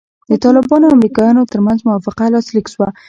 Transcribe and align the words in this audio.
د 0.29 0.31
طالبانو 0.43 0.85
او 0.87 0.95
امریکایانو 0.97 1.49
ترمنځ 1.51 1.79
موافقه 1.87 2.23
لاسلیک 2.33 2.67
سوه. 2.73 2.87